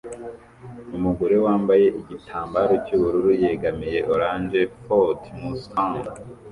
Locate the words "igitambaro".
1.99-2.73